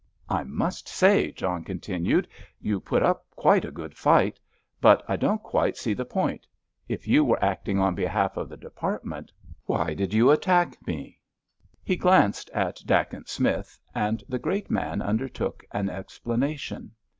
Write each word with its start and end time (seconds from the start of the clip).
"I 0.29 0.43
must 0.43 0.87
say," 0.87 1.31
John 1.31 1.63
continued, 1.63 2.27
"you 2.59 2.79
put 2.79 3.03
up 3.03 3.27
quite 3.35 3.63
a 3.63 3.69
good 3.71 3.95
fight, 3.95 4.39
but 4.81 5.03
I 5.07 5.15
don't 5.15 5.43
quite 5.43 5.77
see 5.77 5.93
the 5.93 6.05
point. 6.05 6.47
If 6.89 7.07
you 7.07 7.23
were 7.23 7.45
acting 7.45 7.77
on 7.77 7.93
behalf 7.93 8.35
of 8.35 8.49
the 8.49 8.57
Department, 8.57 9.31
why 9.67 9.93
did 9.93 10.11
you 10.11 10.31
attack 10.31 10.75
me?" 10.87 11.19
He 11.83 11.97
glanced 11.97 12.49
at 12.49 12.77
Dacent 12.83 13.29
Smith, 13.29 13.77
and 13.93 14.23
the 14.27 14.39
great 14.39 14.71
man 14.71 15.03
undertook 15.03 15.63
an 15.71 15.87
explanation. 15.87 16.93